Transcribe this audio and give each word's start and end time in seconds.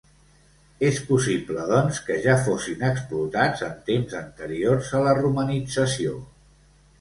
És 0.87 1.01
possible, 1.09 1.65
doncs, 1.71 1.99
que 2.07 2.17
ja 2.23 2.37
fossin 2.47 2.81
explotats 2.87 3.61
en 3.67 3.77
temps 3.91 4.17
anteriors 4.23 4.91
a 4.97 5.03
la 5.11 5.15
romanització. 5.21 6.17